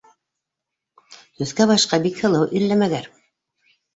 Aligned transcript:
Төҫкә- 1.41 1.67
башҡа 1.73 1.99
бик 2.05 2.17
һылыу 2.23 2.49
иллә 2.61 2.81
мәгәр 2.85 3.13